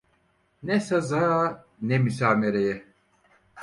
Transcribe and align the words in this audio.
Ne 0.63 0.79
saza, 0.79 1.65
ne 1.81 1.97
müsamereye! 1.99 2.85